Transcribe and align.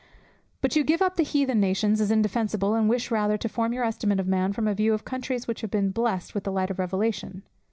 But 0.61 0.75
you 0.75 0.83
give 0.83 1.03
up 1.03 1.15
the 1.15 1.21
heathen 1.21 1.59
nations 1.59 2.01
as 2.01 2.09
indefensible, 2.09 2.73
and 2.73 2.89
wish 2.89 3.11
rather 3.11 3.37
to 3.37 3.47
form 3.47 3.71
your 3.71 3.83
estimate 3.83 4.19
of 4.19 4.25
man 4.27 4.51
from 4.51 4.67
a 4.67 4.73
view 4.73 4.95
of 4.95 5.05
countries 5.05 5.47
which 5.47 5.61
have 5.61 5.69
been 5.69 5.91
blessed 5.91 6.33
with 6.33 6.43
the 6.43 6.51
light 6.51 6.71
of 6.71 6.79
revelation. 6.79 7.43